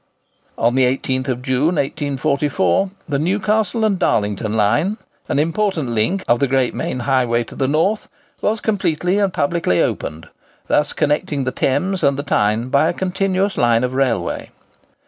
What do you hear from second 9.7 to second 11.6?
opened, thus connecting the